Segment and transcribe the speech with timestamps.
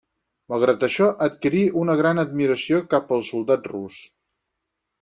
[0.53, 4.03] Malgrat això, adquirí una gran admiració cap al soldat rus.